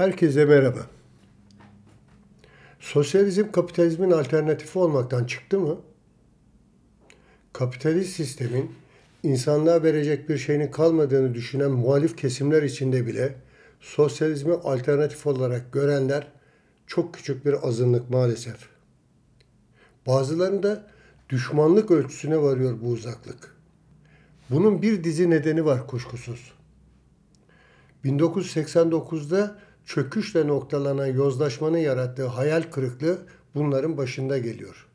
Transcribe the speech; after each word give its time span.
Herkese 0.00 0.44
merhaba. 0.44 0.86
Sosyalizm 2.78 3.52
kapitalizmin 3.52 4.10
alternatifi 4.10 4.78
olmaktan 4.78 5.24
çıktı 5.24 5.60
mı? 5.60 5.80
Kapitalist 7.52 8.16
sistemin 8.16 8.72
insanlığa 9.22 9.82
verecek 9.82 10.28
bir 10.28 10.38
şeyinin 10.38 10.70
kalmadığını 10.70 11.34
düşünen 11.34 11.70
muhalif 11.70 12.16
kesimler 12.16 12.62
içinde 12.62 13.06
bile 13.06 13.34
sosyalizmi 13.80 14.52
alternatif 14.52 15.26
olarak 15.26 15.72
görenler 15.72 16.26
çok 16.86 17.14
küçük 17.14 17.46
bir 17.46 17.68
azınlık 17.68 18.10
maalesef. 18.10 18.68
Bazılarında 20.06 20.86
düşmanlık 21.28 21.90
ölçüsüne 21.90 22.38
varıyor 22.38 22.78
bu 22.82 22.88
uzaklık. 22.88 23.56
Bunun 24.50 24.82
bir 24.82 25.04
dizi 25.04 25.30
nedeni 25.30 25.64
var 25.64 25.86
kuşkusuz. 25.86 26.52
1989'da 28.04 29.69
çöküşle 29.94 30.46
noktalanan 30.46 31.06
yozlaşmanın 31.06 31.78
yarattığı 31.78 32.26
hayal 32.26 32.62
kırıklığı 32.62 33.18
bunların 33.54 33.96
başında 33.96 34.38
geliyor. 34.38 34.86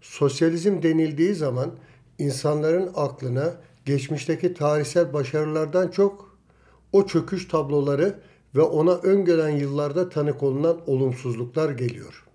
Sosyalizm 0.00 0.82
denildiği 0.82 1.34
zaman 1.34 1.70
insanların 2.18 2.90
aklına 2.94 3.54
geçmişteki 3.84 4.54
tarihsel 4.54 5.12
başarılardan 5.12 5.88
çok 5.88 6.38
o 6.92 7.06
çöküş 7.06 7.48
tabloları 7.48 8.20
ve 8.54 8.62
ona 8.62 8.94
öngören 8.94 9.56
yıllarda 9.56 10.08
tanık 10.08 10.42
olunan 10.42 10.80
olumsuzluklar 10.86 11.70
geliyor. 11.70 12.26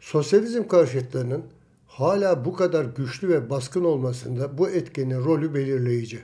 Sosyalizm 0.00 0.68
karşıtlarının 0.68 1.44
hala 1.86 2.44
bu 2.44 2.54
kadar 2.54 2.84
güçlü 2.84 3.28
ve 3.28 3.50
baskın 3.50 3.84
olmasında 3.84 4.58
bu 4.58 4.68
etkenin 4.68 5.24
rolü 5.24 5.54
belirleyici. 5.54 6.22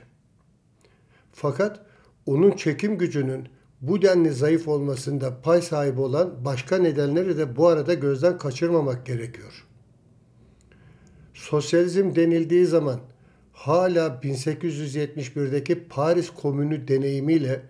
Fakat 1.31 1.86
onun 2.27 2.51
çekim 2.51 2.97
gücünün 2.97 3.49
bu 3.81 4.01
denli 4.01 4.31
zayıf 4.31 4.67
olmasında 4.67 5.41
pay 5.41 5.61
sahibi 5.61 6.01
olan 6.01 6.45
başka 6.45 6.77
nedenleri 6.77 7.37
de 7.37 7.55
bu 7.55 7.67
arada 7.67 7.93
gözden 7.93 8.37
kaçırmamak 8.37 9.05
gerekiyor. 9.05 9.65
Sosyalizm 11.33 12.15
denildiği 12.15 12.65
zaman 12.65 12.99
hala 13.53 14.07
1871'deki 14.23 15.87
Paris 15.87 16.29
Komünü 16.29 16.87
deneyimiyle 16.87 17.61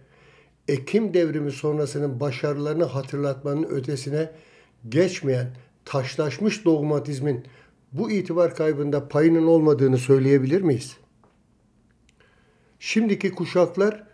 Ekim 0.68 1.14
devrimi 1.14 1.52
sonrasının 1.52 2.20
başarılarını 2.20 2.84
hatırlatmanın 2.84 3.64
ötesine 3.64 4.32
geçmeyen 4.90 5.48
taşlaşmış 5.86 6.66
dogmatizmin 6.66 7.46
bu 7.92 8.12
itibar 8.12 8.56
kaybında 8.56 9.08
payının 9.08 9.48
olmadığını 9.48 9.98
söyleyebilir 9.98 10.62
miyiz? 10.62 10.98
Şimdiki 12.80 13.32
kuşaklar 13.32 14.08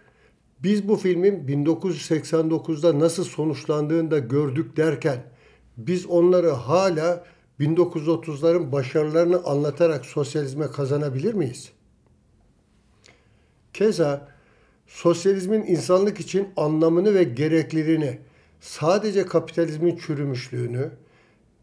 biz 0.63 0.87
bu 0.87 0.95
filmin 0.95 1.47
1989'da 1.47 2.99
nasıl 2.99 3.23
sonuçlandığını 3.23 4.11
da 4.11 4.19
gördük 4.19 4.77
derken 4.77 5.23
biz 5.77 6.05
onları 6.05 6.49
hala 6.49 7.25
1930'ların 7.59 8.71
başarılarını 8.71 9.43
anlatarak 9.43 10.05
sosyalizme 10.05 10.67
kazanabilir 10.67 11.33
miyiz? 11.33 11.71
Keza 13.73 14.27
sosyalizmin 14.87 15.61
insanlık 15.61 16.19
için 16.19 16.49
anlamını 16.57 17.15
ve 17.15 17.23
gerekliliğini 17.23 18.19
sadece 18.61 19.25
kapitalizmin 19.25 19.97
çürümüşlüğünü, 19.97 20.91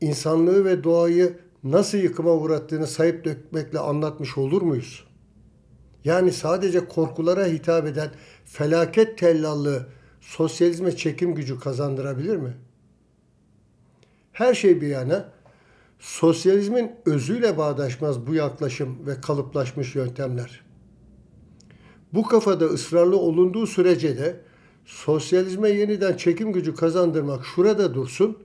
insanlığı 0.00 0.64
ve 0.64 0.84
doğayı 0.84 1.38
nasıl 1.64 1.98
yıkıma 1.98 2.32
uğrattığını 2.32 2.86
sayıp 2.86 3.24
dökmekle 3.24 3.78
anlatmış 3.78 4.38
olur 4.38 4.62
muyuz? 4.62 5.09
Yani 6.04 6.32
sadece 6.32 6.88
korkulara 6.88 7.46
hitap 7.46 7.86
eden 7.86 8.10
felaket 8.44 9.18
tellallığı 9.18 9.86
sosyalizme 10.20 10.96
çekim 10.96 11.34
gücü 11.34 11.58
kazandırabilir 11.58 12.36
mi? 12.36 12.56
Her 14.32 14.54
şey 14.54 14.80
bir 14.80 14.86
yana 14.86 15.32
sosyalizmin 15.98 16.92
özüyle 17.06 17.58
bağdaşmaz 17.58 18.26
bu 18.26 18.34
yaklaşım 18.34 19.06
ve 19.06 19.20
kalıplaşmış 19.20 19.94
yöntemler. 19.94 20.64
Bu 22.14 22.22
kafada 22.22 22.64
ısrarlı 22.64 23.16
olunduğu 23.16 23.66
sürece 23.66 24.18
de 24.18 24.40
sosyalizme 24.84 25.70
yeniden 25.70 26.16
çekim 26.16 26.52
gücü 26.52 26.74
kazandırmak 26.74 27.46
şurada 27.46 27.94
dursun, 27.94 28.38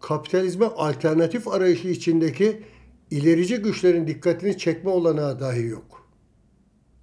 kapitalizme 0.00 0.66
alternatif 0.66 1.48
arayışı 1.48 1.88
içindeki 1.88 2.62
ilerici 3.10 3.56
güçlerin 3.56 4.06
dikkatini 4.06 4.58
çekme 4.58 4.90
olanağı 4.90 5.40
dahi 5.40 5.64
yok. 5.64 6.01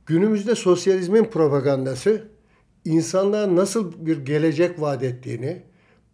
Günümüzde 0.09 0.55
sosyalizmin 0.55 1.23
propagandası 1.23 2.27
insanlığa 2.85 3.55
nasıl 3.55 4.05
bir 4.05 4.25
gelecek 4.25 4.81
vaat 4.81 5.03
ettiğini, 5.03 5.63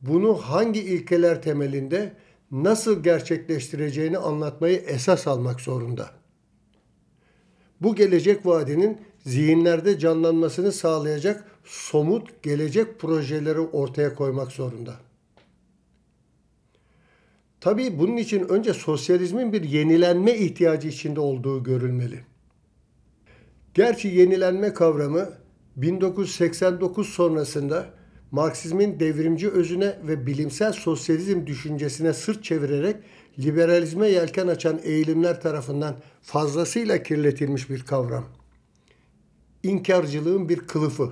bunu 0.02 0.34
hangi 0.34 0.80
ilkeler 0.80 1.42
temelinde 1.42 2.14
nasıl 2.52 3.04
gerçekleştireceğini 3.04 4.18
anlatmayı 4.18 4.78
esas 4.78 5.28
almak 5.28 5.62
zorunda. 5.62 6.10
Bu 7.82 7.96
gelecek 7.96 8.46
vaadinin 8.46 8.98
zihinlerde 9.26 10.00
canlanmasını 10.00 10.72
sağlayacak 10.72 11.44
somut 11.64 12.44
gelecek 12.44 13.00
projeleri 13.00 13.60
ortaya 13.60 14.16
koymak 14.16 14.52
zorunda. 14.52 14.96
Tabii 17.62 18.00
bunun 18.00 18.18
için 18.18 18.50
önce 18.50 18.74
sosyalizmin 18.74 19.54
bir 19.54 19.64
yenilenme 19.64 20.34
ihtiyacı 20.34 20.88
içinde 20.88 21.20
olduğu 21.20 21.64
görülmeli. 21.64 22.35
Gerçi 23.76 24.08
yenilenme 24.08 24.74
kavramı 24.74 25.30
1989 25.76 27.10
sonrasında 27.10 27.86
Marksizmin 28.32 29.00
devrimci 29.00 29.50
özüne 29.50 30.00
ve 30.08 30.26
bilimsel 30.28 30.74
sosyalizm 30.74 31.46
düşüncesine 31.48 32.14
sırt 32.14 32.44
çevirerek 32.44 32.96
liberalizme 33.40 34.08
yelken 34.08 34.48
açan 34.48 34.80
eğilimler 34.84 35.42
tarafından 35.42 35.96
fazlasıyla 36.22 37.04
kirletilmiş 37.04 37.70
bir 37.70 37.84
kavram. 37.84 38.26
İnkarcılığın 39.64 40.50
bir 40.50 40.60
kılıfı. 40.60 41.12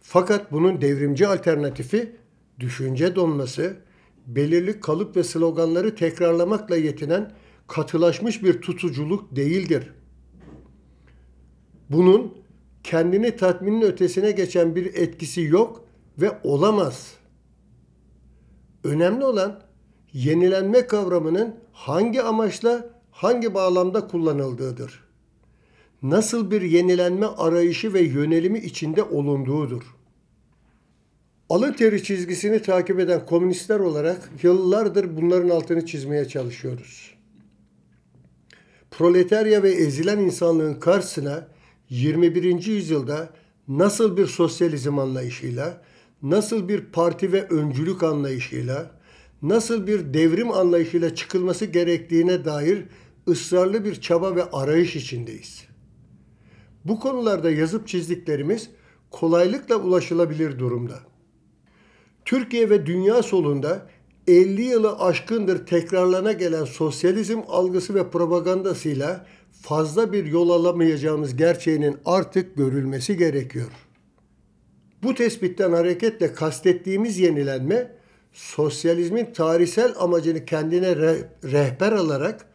Fakat 0.00 0.52
bunun 0.52 0.80
devrimci 0.80 1.26
alternatifi 1.26 2.16
düşünce 2.58 3.16
donması, 3.16 3.76
belirli 4.26 4.80
kalıp 4.80 5.16
ve 5.16 5.24
sloganları 5.24 5.94
tekrarlamakla 5.94 6.76
yetinen 6.76 7.32
katılaşmış 7.68 8.42
bir 8.42 8.60
tutuculuk 8.60 9.36
değildir. 9.36 9.90
Bunun 11.90 12.34
kendini 12.84 13.36
tatminin 13.36 13.82
ötesine 13.82 14.30
geçen 14.30 14.76
bir 14.76 14.94
etkisi 14.94 15.42
yok 15.42 15.84
ve 16.18 16.38
olamaz. 16.44 17.14
Önemli 18.84 19.24
olan 19.24 19.60
yenilenme 20.12 20.86
kavramının 20.86 21.56
hangi 21.72 22.22
amaçla, 22.22 22.90
hangi 23.10 23.54
bağlamda 23.54 24.06
kullanıldığıdır. 24.06 25.04
Nasıl 26.02 26.50
bir 26.50 26.62
yenilenme 26.62 27.26
arayışı 27.26 27.94
ve 27.94 28.00
yönelimi 28.00 28.58
içinde 28.58 29.02
olunduğudur. 29.02 29.82
Alın 31.48 31.72
teri 31.72 32.02
çizgisini 32.02 32.62
takip 32.62 33.00
eden 33.00 33.26
komünistler 33.26 33.80
olarak 33.80 34.30
yıllardır 34.42 35.16
bunların 35.16 35.48
altını 35.48 35.86
çizmeye 35.86 36.28
çalışıyoruz. 36.28 37.14
Proletarya 38.90 39.62
ve 39.62 39.70
ezilen 39.70 40.18
insanlığın 40.18 40.74
karşısına 40.74 41.48
21. 41.90 42.66
yüzyılda 42.66 43.30
nasıl 43.68 44.16
bir 44.16 44.26
sosyalizm 44.26 44.98
anlayışıyla, 44.98 45.82
nasıl 46.22 46.68
bir 46.68 46.80
parti 46.80 47.32
ve 47.32 47.48
öncülük 47.48 48.02
anlayışıyla, 48.02 48.90
nasıl 49.42 49.86
bir 49.86 50.14
devrim 50.14 50.50
anlayışıyla 50.50 51.14
çıkılması 51.14 51.64
gerektiğine 51.64 52.44
dair 52.44 52.84
ısrarlı 53.28 53.84
bir 53.84 54.00
çaba 54.00 54.36
ve 54.36 54.44
arayış 54.50 54.96
içindeyiz. 54.96 55.64
Bu 56.84 57.00
konularda 57.00 57.50
yazıp 57.50 57.88
çizdiklerimiz 57.88 58.70
kolaylıkla 59.10 59.76
ulaşılabilir 59.76 60.58
durumda. 60.58 60.98
Türkiye 62.24 62.70
ve 62.70 62.86
dünya 62.86 63.22
solunda 63.22 63.86
50 64.30 64.62
yılı 64.62 64.98
aşkındır 64.98 65.66
tekrarlana 65.66 66.32
gelen 66.32 66.64
sosyalizm 66.64 67.40
algısı 67.48 67.94
ve 67.94 68.10
propagandasıyla 68.10 69.26
fazla 69.62 70.12
bir 70.12 70.24
yol 70.24 70.50
alamayacağımız 70.50 71.36
gerçeğinin 71.36 71.96
artık 72.04 72.56
görülmesi 72.56 73.16
gerekiyor. 73.16 73.70
Bu 75.02 75.14
tespitten 75.14 75.72
hareketle 75.72 76.32
kastettiğimiz 76.32 77.18
yenilenme 77.18 77.92
sosyalizmin 78.32 79.32
tarihsel 79.32 79.94
amacını 79.98 80.44
kendine 80.44 80.86
re- 80.86 81.24
rehber 81.44 81.92
alarak 81.92 82.46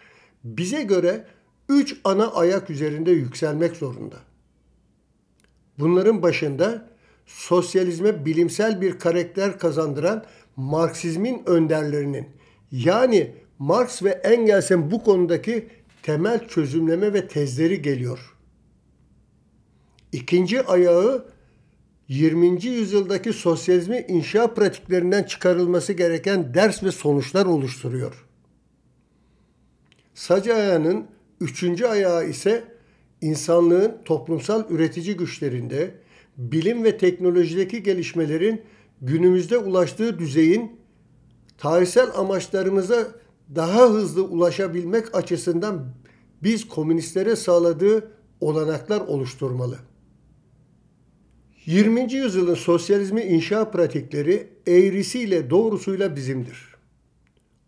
bize 0.44 0.84
göre 0.84 1.26
üç 1.70 1.96
ana 2.04 2.32
ayak 2.32 2.70
üzerinde 2.70 3.12
yükselmek 3.12 3.76
zorunda. 3.76 4.18
Bunların 5.80 6.22
başında 6.22 6.90
sosyalizme 7.26 8.26
bilimsel 8.26 8.82
bir 8.82 9.00
karakter 9.00 9.60
kazandıran 9.60 10.26
Marksizmin 10.56 11.44
önderlerinin 11.46 12.28
yani 12.72 13.32
Marx 13.60 14.04
ve 14.04 14.10
Engels'in 14.10 14.92
bu 14.92 15.04
konudaki 15.04 15.68
temel 16.04 16.48
çözümleme 16.48 17.14
ve 17.14 17.28
tezleri 17.28 17.82
geliyor. 17.82 18.36
İkinci 20.12 20.62
ayağı 20.62 21.26
20. 22.08 22.66
yüzyıldaki 22.66 23.34
sosyalizmi 23.34 24.06
inşa 24.08 24.54
pratiklerinden 24.54 25.24
çıkarılması 25.24 25.94
gereken 25.94 26.54
ders 26.54 26.84
ve 26.84 26.92
sonuçlar 26.92 27.46
oluşturuyor. 27.46 28.26
Sac 30.14 30.48
ayağının 30.48 31.08
üçüncü 31.42 31.86
ayağı 31.86 32.30
ise 32.30 32.64
insanlığın 33.22 33.98
toplumsal 34.06 34.64
üretici 34.70 35.18
güçlerinde 35.18 35.92
bilim 36.38 36.84
ve 36.84 36.98
teknolojideki 36.98 37.84
gelişmelerin 37.84 38.62
günümüzde 39.02 39.58
ulaştığı 39.58 40.20
düzeyin 40.20 40.80
tarihsel 41.58 42.10
amaçlarımıza 42.16 43.08
daha 43.56 43.90
hızlı 43.90 44.24
ulaşabilmek 44.24 45.16
açısından 45.16 45.94
biz 46.44 46.68
komünistlere 46.68 47.36
sağladığı 47.36 48.12
olanaklar 48.42 49.02
oluşturmalı. 49.02 49.80
20. 51.66 52.14
yüzyılın 52.14 52.56
sosyalizmi 52.56 53.22
inşa 53.22 53.72
pratikleri 53.72 54.48
eğrisiyle 54.68 55.50
doğrusuyla 55.50 56.16
bizimdir. 56.16 56.76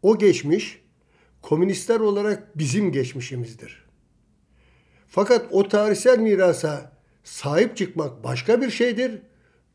O 0.01 0.17
geçmiş 0.17 0.81
komünistler 1.41 1.99
olarak 1.99 2.57
bizim 2.57 2.91
geçmişimizdir. 2.91 3.87
Fakat 5.07 5.45
o 5.51 5.67
tarihsel 5.67 6.19
mirasa 6.19 6.91
sahip 7.23 7.77
çıkmak 7.77 8.23
başka 8.23 8.61
bir 8.61 8.69
şeydir. 8.69 9.21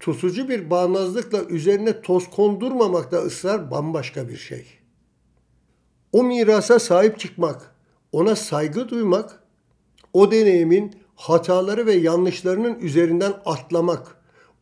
Tutucu 0.02 0.48
bir 0.48 0.70
bağnazlıkla 0.70 1.44
üzerine 1.44 2.02
toz 2.02 2.30
kondurmamakta 2.30 3.16
ısrar 3.18 3.70
bambaşka 3.70 4.28
bir 4.28 4.36
şey. 4.36 4.66
O 6.12 6.24
mirasa 6.24 6.78
sahip 6.78 7.18
çıkmak, 7.18 7.74
ona 8.12 8.36
saygı 8.36 8.88
duymak, 8.88 9.42
o 10.12 10.30
deneyimin 10.30 10.94
hataları 11.14 11.86
ve 11.86 11.92
yanlışlarının 11.92 12.78
üzerinden 12.78 13.34
atlamak, 13.44 14.16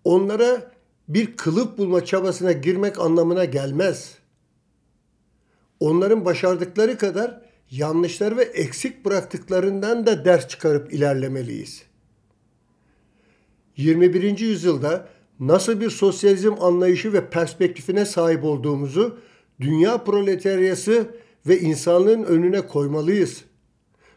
onlara 0.04 0.72
bir 1.08 1.36
kılıf 1.36 1.78
bulma 1.78 2.04
çabasına 2.04 2.52
girmek 2.52 3.00
anlamına 3.00 3.44
gelmez. 3.44 4.18
Onların 5.80 6.24
başardıkları 6.24 6.98
kadar 6.98 7.40
yanlışları 7.70 8.36
ve 8.36 8.42
eksik 8.42 9.04
bıraktıklarından 9.04 10.06
da 10.06 10.24
ders 10.24 10.48
çıkarıp 10.48 10.92
ilerlemeliyiz. 10.92 11.82
21. 13.76 14.38
yüzyılda 14.38 15.19
nasıl 15.40 15.80
bir 15.80 15.90
sosyalizm 15.90 16.52
anlayışı 16.60 17.12
ve 17.12 17.30
perspektifine 17.30 18.04
sahip 18.04 18.44
olduğumuzu 18.44 19.18
dünya 19.60 20.04
proletaryası 20.04 21.06
ve 21.46 21.60
insanlığın 21.60 22.22
önüne 22.22 22.60
koymalıyız. 22.60 23.44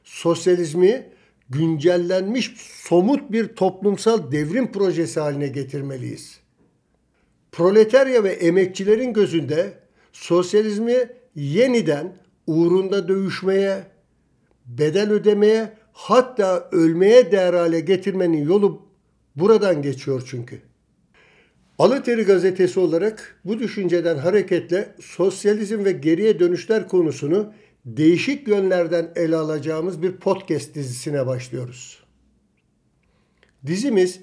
Sosyalizmi 0.03 1.09
güncellenmiş 1.49 2.53
somut 2.57 3.31
bir 3.31 3.47
toplumsal 3.47 4.31
devrim 4.31 4.71
projesi 4.71 5.19
haline 5.19 5.47
getirmeliyiz. 5.47 6.39
Proletarya 7.51 8.23
ve 8.23 8.29
emekçilerin 8.29 9.13
gözünde 9.13 9.73
sosyalizmi 10.11 10.95
yeniden 11.35 12.17
uğrunda 12.47 13.07
dövüşmeye, 13.07 13.83
bedel 14.65 15.11
ödemeye, 15.11 15.73
hatta 15.93 16.69
ölmeye 16.71 17.31
değer 17.31 17.53
hale 17.53 17.79
getirmenin 17.79 18.47
yolu 18.47 18.81
buradan 19.35 19.81
geçiyor 19.81 20.23
çünkü. 20.25 20.72
Alıteri 21.79 22.23
gazetesi 22.23 22.79
olarak 22.79 23.39
bu 23.45 23.59
düşünceden 23.59 24.17
hareketle 24.17 24.95
sosyalizm 25.01 25.85
ve 25.85 25.91
geriye 25.91 26.39
dönüşler 26.39 26.87
konusunu 26.87 27.53
değişik 27.85 28.47
yönlerden 28.47 29.11
ele 29.15 29.35
alacağımız 29.35 30.01
bir 30.01 30.11
podcast 30.11 30.75
dizisine 30.75 31.27
başlıyoruz. 31.27 32.03
Dizimiz 33.65 34.19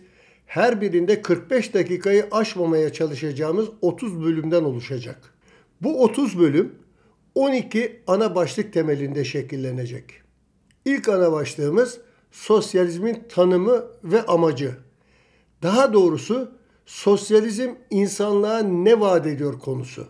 her 0.47 0.81
birinde 0.81 1.23
45 1.23 1.75
dakikayı 1.75 2.27
aşmamaya 2.31 2.93
çalışacağımız 2.93 3.69
30 3.81 4.23
bölümden 4.23 4.65
oluşacak. 4.65 5.35
Bu 5.81 6.03
30 6.03 6.39
bölüm 6.39 6.75
12 7.35 8.03
ana 8.07 8.35
başlık 8.35 8.73
temelinde 8.73 9.25
şekillenecek. 9.25 10.05
İlk 10.85 11.09
ana 11.09 11.33
başlığımız 11.33 12.01
sosyalizmin 12.31 13.23
tanımı 13.29 13.85
ve 14.05 14.23
amacı. 14.23 14.77
Daha 15.63 15.93
doğrusu 15.93 16.60
sosyalizm 16.91 17.71
insanlığa 17.91 18.59
ne 18.59 19.01
vaat 19.01 19.27
ediyor 19.27 19.59
konusu. 19.59 20.07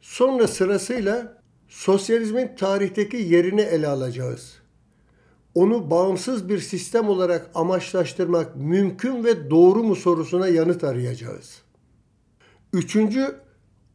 Sonra 0.00 0.48
sırasıyla 0.48 1.42
sosyalizmin 1.68 2.56
tarihteki 2.56 3.16
yerini 3.16 3.60
ele 3.60 3.88
alacağız. 3.88 4.54
Onu 5.54 5.90
bağımsız 5.90 6.48
bir 6.48 6.58
sistem 6.58 7.08
olarak 7.08 7.50
amaçlaştırmak 7.54 8.56
mümkün 8.56 9.24
ve 9.24 9.50
doğru 9.50 9.82
mu 9.82 9.96
sorusuna 9.96 10.48
yanıt 10.48 10.84
arayacağız. 10.84 11.62
Üçüncü 12.72 13.36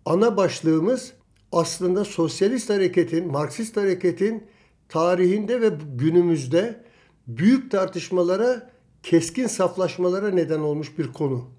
ana 0.05 0.37
başlığımız 0.37 1.13
aslında 1.51 2.05
sosyalist 2.05 2.69
hareketin, 2.69 3.31
Marksist 3.31 3.77
hareketin 3.77 4.47
tarihinde 4.89 5.61
ve 5.61 5.71
günümüzde 5.95 6.83
büyük 7.27 7.71
tartışmalara, 7.71 8.69
keskin 9.03 9.47
saflaşmalara 9.47 10.29
neden 10.29 10.59
olmuş 10.59 10.97
bir 10.97 11.13
konu. 11.13 11.58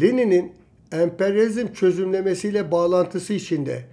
Lenin'in 0.00 0.52
emperyalizm 0.92 1.72
çözümlemesiyle 1.72 2.70
bağlantısı 2.70 3.32
içinde 3.32 3.84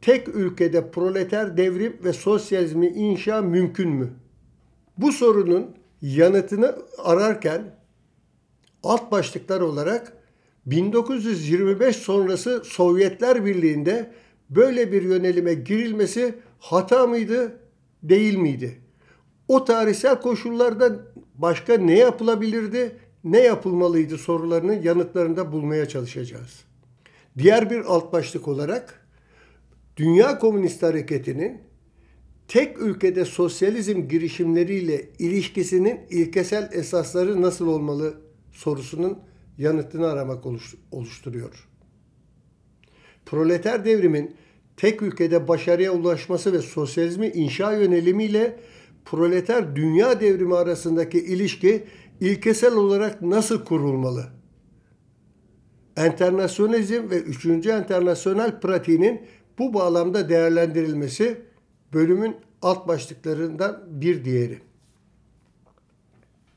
tek 0.00 0.28
ülkede 0.28 0.90
proleter 0.90 1.56
devrim 1.56 1.96
ve 2.04 2.12
sosyalizmi 2.12 2.86
inşa 2.86 3.42
mümkün 3.42 3.88
mü? 3.90 4.10
Bu 4.98 5.12
sorunun 5.12 5.76
yanıtını 6.02 6.76
ararken 6.98 7.62
alt 8.82 9.12
başlıklar 9.12 9.60
olarak 9.60 10.12
1925 10.66 11.96
sonrası 11.96 12.62
Sovyetler 12.64 13.44
Birliği'nde 13.44 14.10
böyle 14.50 14.92
bir 14.92 15.02
yönelime 15.02 15.54
girilmesi 15.54 16.34
hata 16.58 17.06
mıydı, 17.06 17.58
değil 18.02 18.36
miydi? 18.36 18.80
O 19.48 19.64
tarihsel 19.64 20.20
koşullarda 20.20 20.96
başka 21.34 21.76
ne 21.76 21.98
yapılabilirdi, 21.98 22.96
ne 23.26 23.40
yapılmalıydı 23.40 24.18
sorularının 24.18 24.82
yanıtlarını 24.82 25.52
bulmaya 25.52 25.88
çalışacağız. 25.88 26.64
Diğer 27.38 27.70
bir 27.70 27.80
alt 27.80 28.12
başlık 28.12 28.48
olarak 28.48 29.06
Dünya 29.96 30.38
Komünist 30.38 30.82
Hareketi'nin 30.82 31.60
tek 32.48 32.78
ülkede 32.78 33.24
sosyalizm 33.24 34.08
girişimleriyle 34.08 35.08
ilişkisinin 35.18 36.00
ilkesel 36.10 36.70
esasları 36.72 37.42
nasıl 37.42 37.66
olmalı 37.66 38.14
sorusunun 38.52 39.18
yanıtını 39.58 40.08
aramak 40.08 40.44
oluşturuyor. 40.92 41.68
Proleter 43.26 43.84
devrimin 43.84 44.36
tek 44.76 45.02
ülkede 45.02 45.48
başarıya 45.48 45.92
ulaşması 45.92 46.52
ve 46.52 46.58
sosyalizmi 46.58 47.28
inşa 47.28 47.72
yönelimiyle 47.72 48.56
proleter 49.04 49.76
dünya 49.76 50.20
devrimi 50.20 50.56
arasındaki 50.56 51.18
ilişki 51.18 51.84
ilkesel 52.20 52.74
olarak 52.74 53.22
nasıl 53.22 53.64
kurulmalı? 53.64 54.26
Enternasyonalizm 55.96 57.10
ve 57.10 57.20
3. 57.20 57.46
enternasyonel 57.66 58.60
pratiğinin 58.60 59.20
bu 59.58 59.74
bağlamda 59.74 60.28
değerlendirilmesi 60.28 61.42
bölümün 61.92 62.36
alt 62.62 62.88
başlıklarından 62.88 63.82
bir 63.88 64.24
diğeri. 64.24 64.58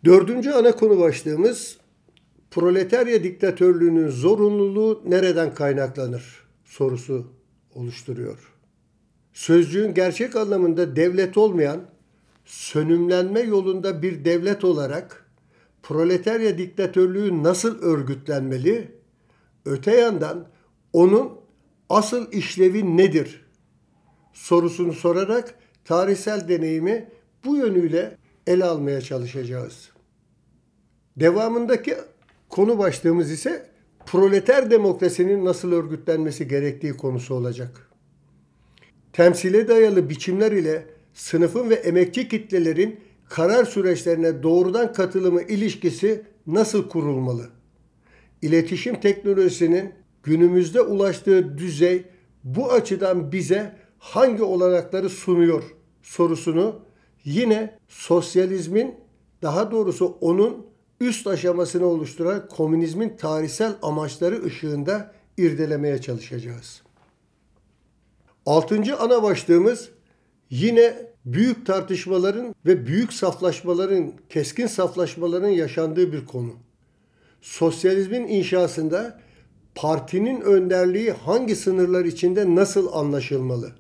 Dördüncü 0.05 0.51
ana 0.51 0.75
konu 0.75 0.99
başlığımız 0.99 1.77
proletarya 2.51 3.23
diktatörlüğünün 3.23 4.07
zorunluluğu 4.07 5.03
nereden 5.05 5.53
kaynaklanır 5.53 6.43
sorusu 6.65 7.27
oluşturuyor. 7.75 8.53
Sözcüğün 9.33 9.93
gerçek 9.93 10.35
anlamında 10.35 10.95
devlet 10.95 11.37
olmayan, 11.37 11.81
sönümlenme 12.45 13.39
yolunda 13.39 14.01
bir 14.01 14.25
devlet 14.25 14.63
olarak 14.63 15.28
proletarya 15.83 16.57
diktatörlüğü 16.57 17.43
nasıl 17.43 17.81
örgütlenmeli? 17.81 18.91
Öte 19.65 19.95
yandan 19.95 20.47
onun 20.93 21.31
asıl 21.89 22.31
işlevi 22.31 22.97
nedir? 22.97 23.49
sorusunu 24.39 24.93
sorarak 24.93 25.55
tarihsel 25.85 26.47
deneyimi 26.47 27.09
bu 27.45 27.55
yönüyle 27.55 28.17
ele 28.47 28.65
almaya 28.65 29.01
çalışacağız. 29.01 29.89
Devamındaki 31.17 31.95
konu 32.49 32.77
başlığımız 32.77 33.31
ise 33.31 33.69
proleter 34.05 34.71
demokrasinin 34.71 35.45
nasıl 35.45 35.71
örgütlenmesi 35.71 36.47
gerektiği 36.47 36.97
konusu 36.97 37.35
olacak. 37.35 37.89
Temsile 39.13 39.67
dayalı 39.67 40.09
biçimler 40.09 40.51
ile 40.51 40.85
sınıfın 41.13 41.69
ve 41.69 41.75
emekçi 41.75 42.27
kitlelerin 42.27 42.99
karar 43.29 43.65
süreçlerine 43.65 44.43
doğrudan 44.43 44.93
katılımı 44.93 45.41
ilişkisi 45.41 46.25
nasıl 46.47 46.89
kurulmalı? 46.89 47.49
İletişim 48.41 48.99
teknolojisinin 48.99 49.93
günümüzde 50.23 50.81
ulaştığı 50.81 51.57
düzey 51.57 52.05
bu 52.43 52.71
açıdan 52.71 53.31
bize 53.31 53.75
hangi 53.99 54.43
olanakları 54.43 55.09
sunuyor 55.09 55.63
sorusunu 56.01 56.79
yine 57.25 57.77
sosyalizmin 57.87 58.95
daha 59.41 59.71
doğrusu 59.71 60.17
onun 60.21 60.65
üst 60.99 61.27
aşamasını 61.27 61.85
oluşturan 61.85 62.47
komünizmin 62.47 63.17
tarihsel 63.17 63.73
amaçları 63.81 64.43
ışığında 64.45 65.11
irdelemeye 65.37 66.01
çalışacağız. 66.01 66.81
Altıncı 68.45 68.97
ana 68.97 69.23
başlığımız 69.23 69.89
yine 70.49 71.08
büyük 71.33 71.65
tartışmaların 71.65 72.55
ve 72.65 72.87
büyük 72.87 73.13
saflaşmaların, 73.13 74.13
keskin 74.29 74.67
saflaşmaların 74.67 75.49
yaşandığı 75.49 76.13
bir 76.13 76.25
konu. 76.25 76.53
Sosyalizmin 77.41 78.27
inşasında 78.27 79.21
partinin 79.75 80.41
önderliği 80.41 81.11
hangi 81.11 81.55
sınırlar 81.55 82.05
içinde 82.05 82.55
nasıl 82.55 82.93
anlaşılmalı? 82.93 83.71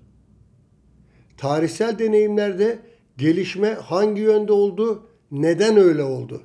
Tarihsel 1.37 1.99
deneyimlerde 1.99 2.79
gelişme 3.17 3.73
hangi 3.73 4.21
yönde 4.21 4.51
oldu, 4.51 5.07
neden 5.31 5.77
öyle 5.77 6.03
oldu? 6.03 6.43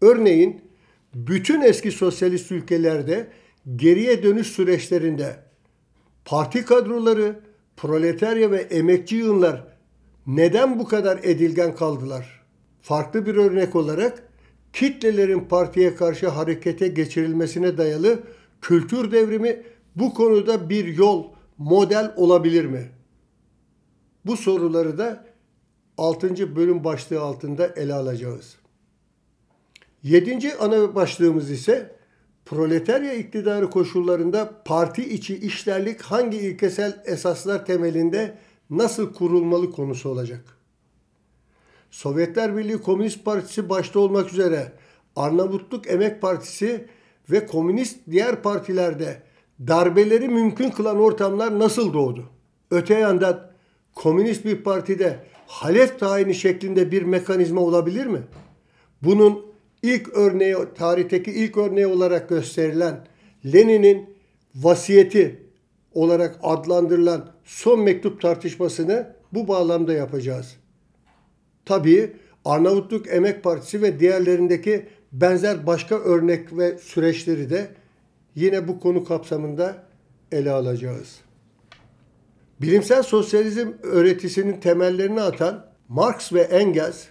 Örneğin 0.00 0.60
bütün 1.14 1.60
eski 1.60 1.92
sosyalist 1.92 2.52
ülkelerde 2.52 3.28
geriye 3.76 4.22
dönüş 4.22 4.46
süreçlerinde 4.46 5.36
parti 6.24 6.64
kadroları, 6.64 7.40
proletarya 7.78 8.50
ve 8.50 8.60
emekçi 8.60 9.16
yığınlar 9.16 9.64
neden 10.26 10.78
bu 10.78 10.84
kadar 10.84 11.20
edilgen 11.22 11.74
kaldılar? 11.74 12.42
Farklı 12.82 13.26
bir 13.26 13.34
örnek 13.34 13.76
olarak 13.76 14.28
kitlelerin 14.72 15.40
partiye 15.40 15.94
karşı 15.94 16.28
harekete 16.28 16.88
geçirilmesine 16.88 17.78
dayalı 17.78 18.22
kültür 18.60 19.10
devrimi 19.10 19.62
bu 19.96 20.14
konuda 20.14 20.70
bir 20.70 20.84
yol, 20.84 21.24
model 21.58 22.12
olabilir 22.16 22.64
mi? 22.64 22.88
Bu 24.26 24.36
soruları 24.36 24.98
da 24.98 25.24
6. 25.98 26.56
bölüm 26.56 26.84
başlığı 26.84 27.20
altında 27.20 27.66
ele 27.66 27.94
alacağız. 27.94 28.56
7. 30.02 30.54
ana 30.54 30.94
başlığımız 30.94 31.50
ise 31.50 31.97
proletarya 32.48 33.14
iktidarı 33.14 33.70
koşullarında 33.70 34.62
parti 34.64 35.14
içi 35.14 35.36
işlerlik 35.36 36.02
hangi 36.02 36.36
ilkesel 36.36 37.02
esaslar 37.04 37.66
temelinde 37.66 38.38
nasıl 38.70 39.14
kurulmalı 39.14 39.70
konusu 39.70 40.08
olacak. 40.08 40.44
Sovyetler 41.90 42.56
Birliği 42.56 42.78
Komünist 42.78 43.24
Partisi 43.24 43.68
başta 43.68 44.00
olmak 44.00 44.32
üzere 44.32 44.72
Arnavutluk 45.16 45.90
Emek 45.90 46.22
Partisi 46.22 46.86
ve 47.30 47.46
komünist 47.46 47.98
diğer 48.10 48.42
partilerde 48.42 49.22
darbeleri 49.60 50.28
mümkün 50.28 50.70
kılan 50.70 50.98
ortamlar 50.98 51.58
nasıl 51.58 51.92
doğdu? 51.92 52.30
Öte 52.70 52.94
yandan 52.94 53.50
komünist 53.94 54.44
bir 54.44 54.62
partide 54.62 55.24
halef 55.46 55.98
tayini 55.98 56.34
şeklinde 56.34 56.92
bir 56.92 57.02
mekanizma 57.02 57.60
olabilir 57.60 58.06
mi? 58.06 58.20
Bunun 59.02 59.47
ilk 59.82 60.08
örneği, 60.08 60.56
tarihteki 60.74 61.30
ilk 61.30 61.56
örneği 61.56 61.86
olarak 61.86 62.28
gösterilen 62.28 63.06
Lenin'in 63.44 64.16
vasiyeti 64.54 65.42
olarak 65.94 66.38
adlandırılan 66.42 67.30
son 67.44 67.80
mektup 67.80 68.22
tartışmasını 68.22 69.14
bu 69.32 69.48
bağlamda 69.48 69.92
yapacağız. 69.92 70.56
Tabii 71.64 72.12
Arnavutluk 72.44 73.08
Emek 73.08 73.44
Partisi 73.44 73.82
ve 73.82 74.00
diğerlerindeki 74.00 74.86
benzer 75.12 75.66
başka 75.66 75.98
örnek 75.98 76.58
ve 76.58 76.78
süreçleri 76.78 77.50
de 77.50 77.68
yine 78.34 78.68
bu 78.68 78.80
konu 78.80 79.04
kapsamında 79.04 79.84
ele 80.32 80.50
alacağız. 80.50 81.20
Bilimsel 82.60 83.02
sosyalizm 83.02 83.68
öğretisinin 83.82 84.60
temellerini 84.60 85.20
atan 85.20 85.66
Marx 85.88 86.32
ve 86.32 86.40
Engels 86.40 87.04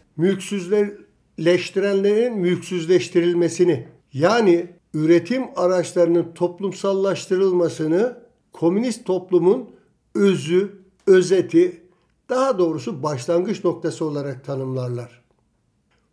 mülksüzleştirenlerin 1.38 2.38
mülksüzleştirilmesini 2.38 3.88
yani 4.14 4.68
üretim 4.94 5.44
araçlarının 5.56 6.34
toplumsallaştırılmasını 6.34 8.18
komünist 8.54 9.06
toplumun 9.06 9.70
özü, 10.16 10.82
özeti, 11.08 11.82
daha 12.30 12.60
doğrusu 12.60 13.04
başlangıç 13.04 13.64
noktası 13.64 14.06
olarak 14.06 14.46
tanımlarlar. 14.46 15.22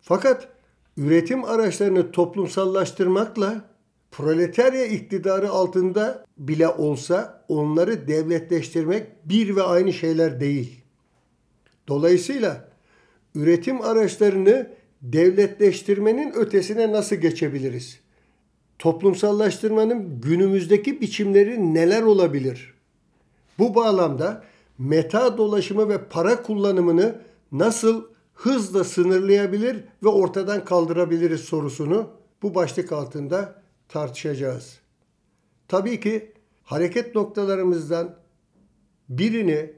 Fakat 0.01 0.47
üretim 0.97 1.45
araçlarını 1.45 2.11
toplumsallaştırmakla 2.11 3.69
proletarya 4.11 4.85
iktidarı 4.85 5.49
altında 5.49 6.25
bile 6.37 6.67
olsa 6.67 7.45
onları 7.47 8.07
devletleştirmek 8.07 9.07
bir 9.25 9.55
ve 9.55 9.63
aynı 9.63 9.93
şeyler 9.93 10.39
değil. 10.39 10.81
Dolayısıyla 11.87 12.69
üretim 13.35 13.81
araçlarını 13.81 14.69
devletleştirmenin 15.13 16.33
ötesine 16.33 16.91
nasıl 16.91 17.15
geçebiliriz? 17.15 17.99
Toplumsallaştırmanın 18.79 20.21
günümüzdeki 20.21 21.01
biçimleri 21.01 21.73
neler 21.73 22.01
olabilir? 22.01 22.73
Bu 23.59 23.75
bağlamda 23.75 24.43
meta 24.77 25.37
dolaşımı 25.37 25.89
ve 25.89 26.03
para 26.03 26.43
kullanımını 26.43 27.21
nasıl 27.51 28.03
hızla 28.33 28.83
sınırlayabilir 28.83 29.83
ve 30.03 30.07
ortadan 30.07 30.65
kaldırabiliriz 30.65 31.41
sorusunu 31.41 32.09
bu 32.41 32.55
başlık 32.55 32.91
altında 32.91 33.61
tartışacağız. 33.89 34.79
Tabii 35.67 35.99
ki 35.99 36.31
hareket 36.63 37.15
noktalarımızdan 37.15 38.15
birini 39.09 39.73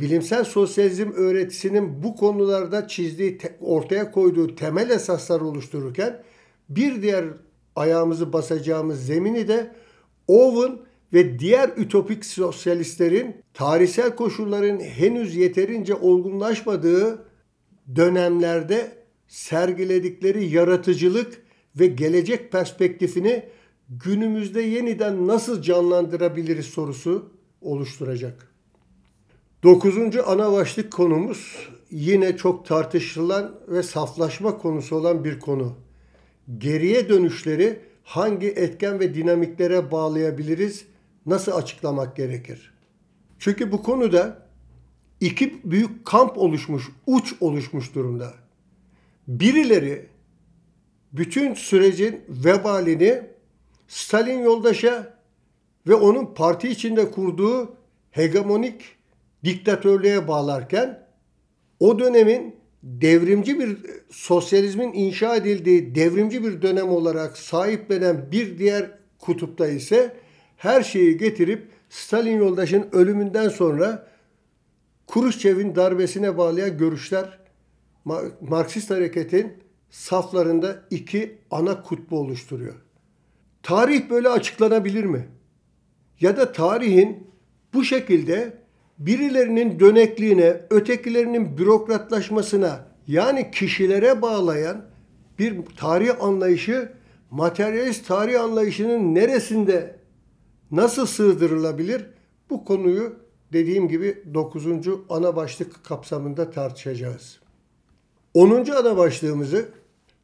bilimsel 0.00 0.44
sosyalizm 0.44 1.10
öğretisinin 1.12 2.02
bu 2.02 2.16
konularda 2.16 2.88
çizdiği, 2.88 3.38
ortaya 3.60 4.10
koyduğu 4.10 4.54
temel 4.54 4.90
esaslar 4.90 5.40
oluştururken 5.40 6.22
bir 6.68 7.02
diğer 7.02 7.24
ayağımızı 7.76 8.32
basacağımız 8.32 9.06
zemini 9.06 9.48
de 9.48 9.74
Owen 10.28 10.78
ve 11.12 11.38
diğer 11.38 11.70
ütopik 11.76 12.24
sosyalistlerin 12.24 13.36
tarihsel 13.54 14.16
koşulların 14.16 14.80
henüz 14.80 15.36
yeterince 15.36 15.94
olgunlaşmadığı 15.94 17.24
dönemlerde 17.96 18.92
sergiledikleri 19.28 20.44
yaratıcılık 20.44 21.42
ve 21.76 21.86
gelecek 21.86 22.52
perspektifini 22.52 23.42
günümüzde 23.88 24.62
yeniden 24.62 25.26
nasıl 25.26 25.62
canlandırabiliriz 25.62 26.66
sorusu 26.66 27.32
oluşturacak. 27.60 28.47
Dokuzuncu 29.62 30.30
ana 30.30 30.52
başlık 30.52 30.92
konumuz 30.92 31.68
yine 31.90 32.36
çok 32.36 32.66
tartışılan 32.66 33.54
ve 33.68 33.82
saflaşma 33.82 34.58
konusu 34.58 34.96
olan 34.96 35.24
bir 35.24 35.40
konu. 35.40 35.74
Geriye 36.58 37.08
dönüşleri 37.08 37.80
hangi 38.04 38.46
etken 38.48 39.00
ve 39.00 39.14
dinamiklere 39.14 39.90
bağlayabiliriz, 39.90 40.84
nasıl 41.26 41.52
açıklamak 41.52 42.16
gerekir? 42.16 42.74
Çünkü 43.38 43.72
bu 43.72 43.82
konuda 43.82 44.46
iki 45.20 45.60
büyük 45.64 46.04
kamp 46.04 46.38
oluşmuş, 46.38 46.88
uç 47.06 47.34
oluşmuş 47.40 47.94
durumda. 47.94 48.34
Birileri 49.28 50.06
bütün 51.12 51.54
sürecin 51.54 52.24
vebalini 52.28 53.22
Stalin 53.88 54.38
yoldaşa 54.38 55.18
ve 55.88 55.94
onun 55.94 56.34
parti 56.34 56.68
içinde 56.68 57.10
kurduğu 57.10 57.76
hegemonik 58.10 58.97
diktatörlüğe 59.44 60.28
bağlarken 60.28 61.06
o 61.80 61.98
dönemin 61.98 62.56
devrimci 62.82 63.58
bir 63.58 63.78
sosyalizmin 64.10 64.92
inşa 64.92 65.36
edildiği 65.36 65.94
devrimci 65.94 66.44
bir 66.44 66.62
dönem 66.62 66.88
olarak 66.88 67.36
sahiplenen 67.36 68.32
bir 68.32 68.58
diğer 68.58 68.90
kutupta 69.18 69.66
ise 69.66 70.16
her 70.56 70.82
şeyi 70.82 71.16
getirip 71.16 71.68
Stalin 71.88 72.38
yoldaşın 72.38 72.88
ölümünden 72.92 73.48
sonra 73.48 74.08
Kuruşçev'in 75.06 75.74
darbesine 75.74 76.38
bağlayan 76.38 76.78
görüşler 76.78 77.38
Marksist 78.40 78.90
hareketin 78.90 79.52
saflarında 79.90 80.84
iki 80.90 81.38
ana 81.50 81.82
kutbu 81.82 82.18
oluşturuyor. 82.18 82.74
Tarih 83.62 84.10
böyle 84.10 84.28
açıklanabilir 84.28 85.04
mi? 85.04 85.28
Ya 86.20 86.36
da 86.36 86.52
tarihin 86.52 87.30
bu 87.74 87.84
şekilde 87.84 88.62
birilerinin 88.98 89.80
dönekliğine, 89.80 90.60
ötekilerinin 90.70 91.58
bürokratlaşmasına 91.58 92.88
yani 93.06 93.50
kişilere 93.50 94.22
bağlayan 94.22 94.84
bir 95.38 95.56
tarih 95.76 96.22
anlayışı 96.22 96.92
materyalist 97.30 98.06
tarih 98.06 98.42
anlayışının 98.42 99.14
neresinde 99.14 99.98
nasıl 100.70 101.06
sığdırılabilir? 101.06 102.06
Bu 102.50 102.64
konuyu 102.64 103.16
dediğim 103.52 103.88
gibi 103.88 104.22
9. 104.34 104.66
ana 105.08 105.36
başlık 105.36 105.84
kapsamında 105.84 106.50
tartışacağız. 106.50 107.38
10. 108.34 108.50
ana 108.70 108.96
başlığımızı 108.96 109.68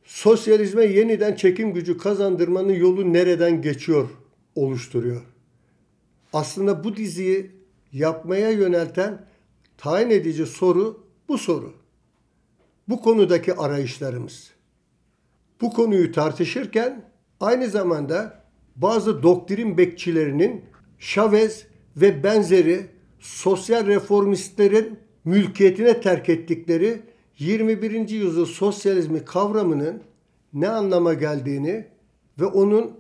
sosyalizme 0.05 0.85
yeniden 0.85 1.35
çekim 1.35 1.73
gücü 1.75 1.99
kazandırmanın 1.99 2.73
yolu 2.73 3.13
nereden 3.13 3.63
geçiyor 3.63 4.09
oluşturuyor. 4.55 5.23
Aslında 6.33 6.85
bu 6.85 6.97
diziyi 6.97 7.51
yapmaya 7.95 8.51
yönelten 8.51 9.27
tayin 9.77 10.11
edici 10.11 10.47
soru 10.47 11.05
bu 11.29 11.39
soru. 11.39 11.73
Bu 12.89 13.01
konudaki 13.01 13.55
arayışlarımız. 13.55 14.51
bu 15.61 15.73
konuyu 15.73 16.13
tartışırken 16.13 17.11
aynı 17.41 17.69
zamanda 17.69 18.45
bazı 18.77 19.23
doktrin 19.23 19.79
bekçilerinin 19.79 20.65
Chavez 20.99 21.67
ve 21.97 22.25
benzeri 22.25 22.87
sosyal 23.21 23.87
reformistlerin 23.87 24.99
mülkiyetine 25.25 26.01
terk 26.01 26.29
ettikleri 26.29 27.03
21. 27.39 28.09
yüzyıl 28.09 28.47
sosyalizmi 28.47 29.25
kavramının 29.25 30.03
ne 30.55 30.69
anlama 30.69 31.15
geldiğini 31.15 31.87
ve 32.41 32.47
onun 32.47 32.93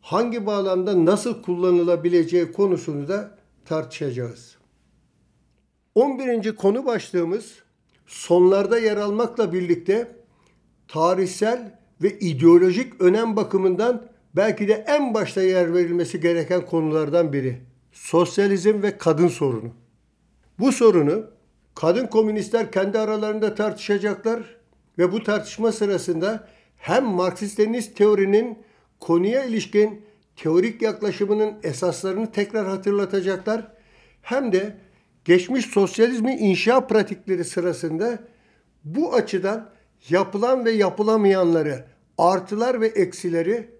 hangi 0.00 0.46
bağlamda 0.46 1.04
nasıl 1.04 1.42
kullanılabileceği 1.42 2.52
konusunu 2.52 3.08
da 3.08 3.37
tartışacağız. 3.68 4.56
11. 5.94 6.56
konu 6.56 6.86
başlığımız 6.86 7.62
sonlarda 8.06 8.78
yer 8.78 8.96
almakla 8.96 9.52
birlikte 9.52 10.16
tarihsel 10.88 11.78
ve 12.02 12.18
ideolojik 12.18 13.00
önem 13.00 13.36
bakımından 13.36 14.08
belki 14.36 14.68
de 14.68 14.84
en 14.88 15.14
başta 15.14 15.42
yer 15.42 15.74
verilmesi 15.74 16.20
gereken 16.20 16.66
konulardan 16.66 17.32
biri. 17.32 17.60
Sosyalizm 17.92 18.82
ve 18.82 18.98
kadın 18.98 19.28
sorunu. 19.28 19.70
Bu 20.58 20.72
sorunu 20.72 21.26
kadın 21.74 22.06
komünistler 22.06 22.72
kendi 22.72 22.98
aralarında 22.98 23.54
tartışacaklar 23.54 24.56
ve 24.98 25.12
bu 25.12 25.22
tartışma 25.22 25.72
sırasında 25.72 26.48
hem 26.76 27.04
Marksist-Leninist 27.04 27.94
teorinin 27.94 28.58
konuya 29.00 29.44
ilişkin 29.44 30.07
teorik 30.38 30.82
yaklaşımının 30.82 31.54
esaslarını 31.62 32.32
tekrar 32.32 32.66
hatırlatacaklar 32.66 33.72
hem 34.22 34.52
de 34.52 34.76
geçmiş 35.24 35.66
sosyalizmi 35.66 36.36
inşa 36.36 36.86
pratikleri 36.86 37.44
sırasında 37.44 38.18
bu 38.84 39.14
açıdan 39.14 39.70
yapılan 40.08 40.64
ve 40.64 40.70
yapılamayanları, 40.70 41.84
artılar 42.18 42.80
ve 42.80 42.86
eksileri 42.86 43.70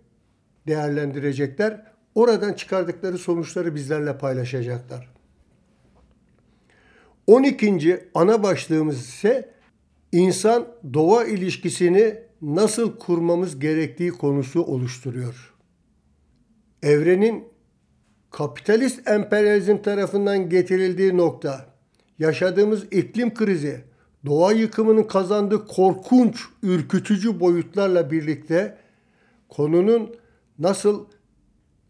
değerlendirecekler. 0.66 1.86
Oradan 2.14 2.52
çıkardıkları 2.52 3.18
sonuçları 3.18 3.74
bizlerle 3.74 4.18
paylaşacaklar. 4.18 5.08
12. 7.26 8.08
ana 8.14 8.42
başlığımız 8.42 9.08
ise 9.08 9.50
insan 10.12 10.68
doğa 10.94 11.24
ilişkisini 11.24 12.14
nasıl 12.42 12.98
kurmamız 12.98 13.58
gerektiği 13.58 14.10
konusu 14.10 14.62
oluşturuyor. 14.62 15.57
Evrenin 16.82 17.44
kapitalist 18.30 19.08
emperyalizm 19.08 19.76
tarafından 19.76 20.48
getirildiği 20.48 21.16
nokta, 21.16 21.66
yaşadığımız 22.18 22.84
iklim 22.90 23.34
krizi, 23.34 23.84
doğa 24.26 24.52
yıkımının 24.52 25.02
kazandığı 25.02 25.66
korkunç, 25.66 26.40
ürkütücü 26.62 27.40
boyutlarla 27.40 28.10
birlikte 28.10 28.76
konunun 29.48 30.16
nasıl 30.58 31.06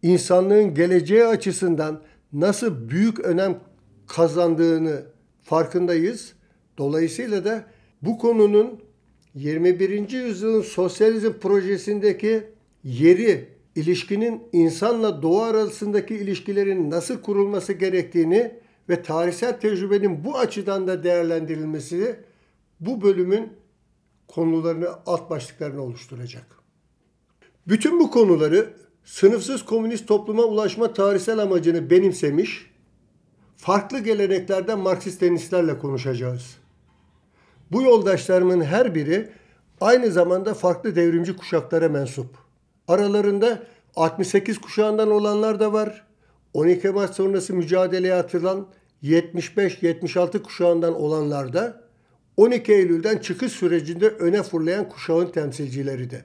insanlığın 0.03 0.75
geleceği 0.75 1.25
açısından 1.25 2.03
nasıl 2.33 2.91
büyük 2.91 3.21
önem 3.21 3.61
kazandığını 4.07 5.03
farkındayız. 5.43 6.33
Dolayısıyla 6.79 7.45
da 7.45 7.65
bu 8.03 8.19
konunun 8.19 8.81
21. 9.35 10.11
yüzyılın 10.11 10.63
sosyalizm 10.63 11.33
projesindeki 11.33 12.45
yeri, 12.85 13.58
ilişkinin 13.79 14.43
insanla 14.53 15.23
doğa 15.23 15.47
arasındaki 15.47 16.15
ilişkilerin 16.15 16.91
nasıl 16.91 17.23
kurulması 17.23 17.73
gerektiğini 17.73 18.55
ve 18.89 19.03
tarihsel 19.03 19.61
tecrübenin 19.61 20.25
bu 20.25 20.39
açıdan 20.39 20.89
da 20.89 21.05
değerlendirilmesi 21.05 22.21
bu 22.81 23.03
bölümün 23.03 23.53
konularını, 24.29 24.89
alt 25.07 25.31
başlıklarını 25.31 25.83
oluşturacak. 25.83 26.47
Bütün 27.69 28.01
bu 28.01 28.11
konuları 28.11 28.75
sınıfsız 29.05 29.65
komünist 29.65 30.09
topluma 30.09 30.43
ulaşma 30.43 30.93
tarihsel 30.93 31.39
amacını 31.39 31.91
benimsemiş, 31.91 32.71
farklı 33.57 33.99
geleneklerden 33.99 34.79
Marksist-Leninistlerle 34.79 35.79
konuşacağız. 35.79 36.57
Bu 37.73 37.83
yoldaşlarımın 37.83 38.61
her 38.61 38.95
biri 38.95 39.31
aynı 39.81 40.11
zamanda 40.11 40.55
farklı 40.55 40.97
devrimci 40.97 41.37
kuşaklara 41.37 41.89
mensup. 41.89 42.48
Aralarında 42.89 43.63
68 43.97 44.59
kuşağından 44.59 45.11
olanlar 45.11 45.61
da 45.61 45.73
var. 45.73 46.07
12 46.55 46.89
Mart 46.89 47.15
sonrası 47.15 47.55
mücadeleye 47.55 48.15
atılan 48.15 48.67
75-76 49.03 50.43
kuşağından 50.43 50.95
olanlar 50.95 51.53
da 51.53 51.83
12 52.37 52.73
Eylül'den 52.73 53.19
çıkış 53.19 53.53
sürecinde 53.53 54.09
öne 54.09 54.43
fırlayan 54.43 54.89
kuşağın 54.89 55.27
temsilcileri 55.27 56.11
de. 56.11 56.25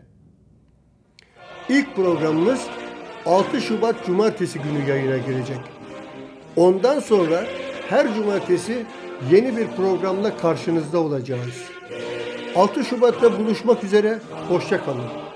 İlk 1.69 1.95
programımız 1.95 2.61
6 3.25 3.61
Şubat 3.61 4.05
Cumartesi 4.05 4.59
günü 4.59 4.89
yayına 4.89 5.17
girecek. 5.17 5.59
Ondan 6.55 6.99
sonra 6.99 7.43
her 7.89 8.15
cumartesi 8.15 8.85
yeni 9.31 9.57
bir 9.57 9.67
programla 9.67 10.37
karşınızda 10.37 10.99
olacağız. 10.99 11.63
6 12.55 12.83
Şubat'ta 12.83 13.39
buluşmak 13.39 13.83
üzere, 13.83 14.19
hoşça 14.49 14.85
kalın. 14.85 15.32